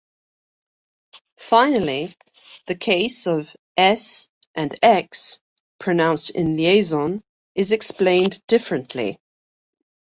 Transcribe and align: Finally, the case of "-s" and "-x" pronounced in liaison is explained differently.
Finally, 1.37 2.17
the 2.65 2.73
case 2.73 3.27
of 3.27 3.55
"-s" 3.77 4.27
and 4.55 4.71
"-x" 4.81 5.39
pronounced 5.77 6.31
in 6.31 6.57
liaison 6.57 7.21
is 7.53 7.71
explained 7.71 8.41
differently. 8.47 9.19